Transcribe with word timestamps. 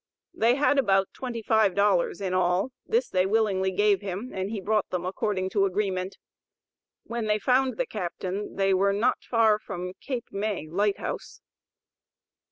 They 0.33 0.55
had 0.55 0.79
about 0.79 1.13
twenty 1.13 1.43
five 1.43 1.75
dollars 1.75 2.21
in 2.21 2.33
all. 2.33 2.71
This 2.87 3.07
they 3.07 3.27
willingly 3.27 3.69
gave 3.69 4.01
him, 4.01 4.31
and 4.33 4.49
he 4.49 4.59
brought 4.59 4.89
them 4.89 5.05
according 5.05 5.51
to 5.51 5.63
agreement. 5.65 6.17
When 7.03 7.27
they 7.27 7.37
found 7.37 7.77
the 7.77 7.85
captain 7.85 8.55
they 8.55 8.73
were 8.73 8.93
not 8.93 9.23
far 9.23 9.59
from 9.59 9.93
Cape 10.01 10.29
May 10.31 10.65
light 10.67 10.97
house. 10.97 11.39